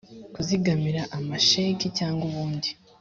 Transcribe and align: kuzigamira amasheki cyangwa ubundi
kuzigamira 0.33 1.01
amasheki 1.17 1.87
cyangwa 1.97 2.21
ubundi 2.29 2.69